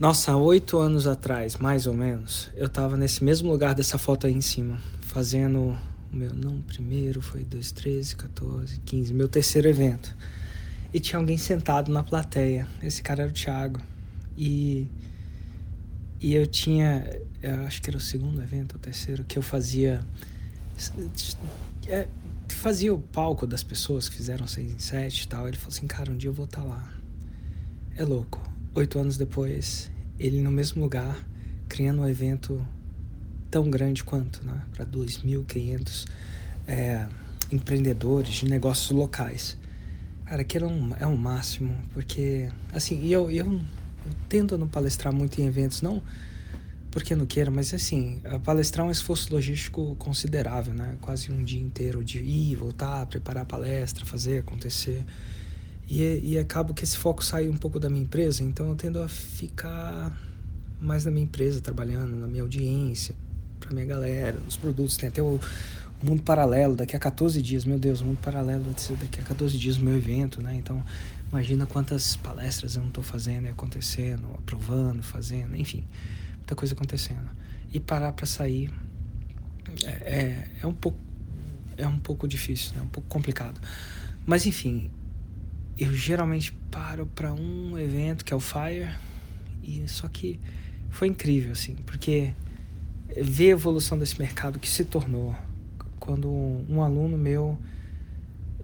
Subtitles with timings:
[0.00, 4.32] Nossa, oito anos atrás, mais ou menos, eu tava nesse mesmo lugar dessa foto aí
[4.32, 5.78] em cima, fazendo
[6.10, 10.16] o meu, não, primeiro foi 2, 13, 14, 15, meu terceiro evento.
[10.90, 12.66] E tinha alguém sentado na plateia.
[12.82, 13.78] Esse cara era o Thiago.
[14.38, 14.88] E,
[16.18, 20.00] e eu tinha, eu acho que era o segundo evento, o terceiro, que eu fazia.
[21.86, 22.08] É,
[22.48, 25.46] fazia o palco das pessoas que fizeram 6 em 7 e tal.
[25.46, 26.90] Ele falou assim: Cara, um dia eu vou estar tá lá.
[27.94, 28.49] É louco.
[28.74, 31.26] Oito anos depois, ele no mesmo lugar,
[31.68, 32.64] criando um evento
[33.50, 34.62] tão grande quanto, né?
[34.72, 36.06] Para 2.500
[36.68, 37.06] é,
[37.50, 39.58] empreendedores de negócios locais.
[40.24, 43.60] Cara, aquilo é um, é um máximo, porque, assim, eu, eu, eu
[44.28, 46.00] tendo a não palestrar muito em eventos, não
[46.90, 50.96] porque não queira, mas assim, palestrar é um esforço logístico considerável, né?
[51.00, 55.04] Quase um dia inteiro de ir, voltar, preparar a palestra, fazer acontecer.
[55.90, 59.02] E, e acabo que esse foco sai um pouco da minha empresa, então eu tendo
[59.02, 60.16] a ficar
[60.80, 63.12] mais na minha empresa, trabalhando, na minha audiência,
[63.58, 64.96] pra minha galera, nos produtos.
[64.96, 65.40] Tem até o
[66.00, 69.58] Mundo Paralelo, daqui a 14 dias, meu Deus, Mundo Paralelo vai ser daqui a 14
[69.58, 70.54] dias o meu evento, né?
[70.54, 70.80] Então,
[71.28, 75.84] imagina quantas palestras eu não estou fazendo e acontecendo, aprovando, fazendo, enfim,
[76.36, 77.28] muita coisa acontecendo.
[77.72, 78.70] E parar para sair
[79.84, 80.98] é, é, é, um pouco
[81.76, 82.82] é um pouco difícil, né?
[82.82, 83.60] um pouco complicado.
[84.24, 84.90] Mas enfim,
[85.80, 88.94] eu geralmente paro para um evento que é o Fire
[89.62, 90.38] e só que
[90.90, 92.34] foi incrível assim, porque
[93.16, 95.34] ver a evolução desse mercado que se tornou
[95.98, 97.58] quando um, aluno meu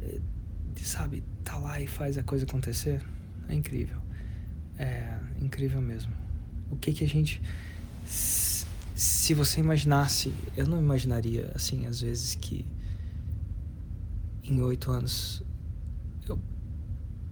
[0.03, 0.21] eh,
[0.77, 3.01] sabe tá lá e faz a coisa acontecer
[3.49, 3.99] é incrível.
[4.79, 6.13] É incrível mesmo.
[6.71, 7.41] O que que a gente
[8.05, 12.67] se você imaginasse eu não imaginaria assim às vezes que
[14.45, 15.43] em oito anos
[16.29, 16.39] eu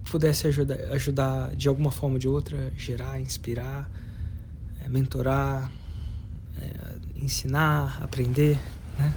[0.09, 3.89] pudesse ajudar ajudar de alguma forma ou de outra gerar inspirar
[4.83, 5.71] é, mentorar
[6.61, 8.59] é, ensinar aprender
[8.97, 9.13] né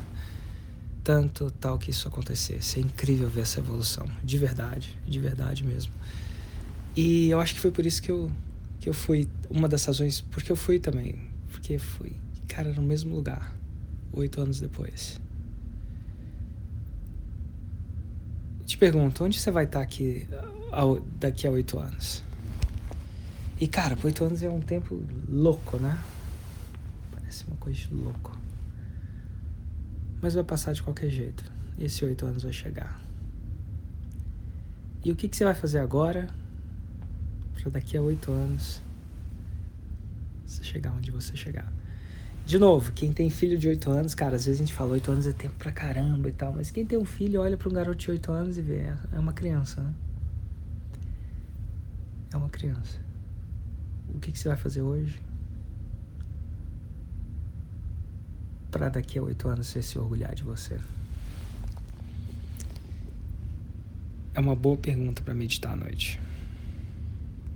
[1.09, 2.81] tanto tal que isso acontecesse.
[2.81, 5.91] É incrível ver essa evolução, de verdade, de verdade mesmo.
[6.95, 8.31] E eu acho que foi por isso que eu,
[8.79, 11.19] que eu fui, uma das razões, porque eu fui também,
[11.51, 12.13] porque fui,
[12.47, 13.57] cara, no mesmo lugar,
[14.13, 15.19] oito anos depois.
[18.67, 20.29] Te pergunto, onde você vai estar aqui
[21.19, 22.23] daqui a oito anos?
[23.61, 25.99] E cara, oito anos é um tempo louco, né?
[27.11, 28.39] Parece uma coisa de louco.
[30.21, 31.45] Mas vai passar de qualquer jeito.
[31.79, 33.01] Esse oito anos vai chegar.
[35.05, 36.29] E o que, que você vai fazer agora
[37.55, 38.81] para daqui a oito anos
[40.47, 41.73] você chegar onde você chegar?
[42.47, 45.11] De novo, quem tem filho de oito anos, cara, às vezes a gente fala oito
[45.11, 47.73] anos é tempo pra caramba e tal, mas quem tem um filho olha para um
[47.73, 49.93] garoto de oito anos e vê, é uma criança, né?
[52.33, 52.99] É uma criança.
[54.09, 55.21] O que, que você vai fazer hoje?
[58.71, 60.79] para daqui a oito anos você se orgulhar de você?
[64.35, 66.21] É uma boa pergunta para meditar à noite.